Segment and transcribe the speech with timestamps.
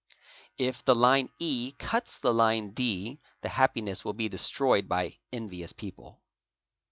[0.57, 5.19] If the line EK cuts the line D the happiness will be destroyed by.
[5.31, 6.19] envious people.